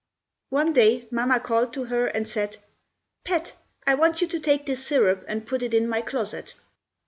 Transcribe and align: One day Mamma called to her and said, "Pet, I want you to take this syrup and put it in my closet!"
One 0.49 0.73
day 0.73 1.07
Mamma 1.11 1.39
called 1.39 1.73
to 1.73 1.83
her 1.83 2.07
and 2.07 2.27
said, 2.27 2.57
"Pet, 3.23 3.53
I 3.85 3.93
want 3.93 4.19
you 4.19 4.27
to 4.29 4.39
take 4.39 4.65
this 4.65 4.83
syrup 4.83 5.23
and 5.27 5.45
put 5.45 5.61
it 5.61 5.75
in 5.75 5.87
my 5.87 6.01
closet!" 6.01 6.55